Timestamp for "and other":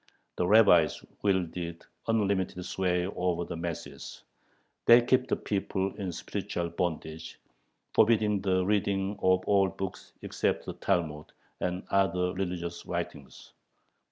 11.59-12.33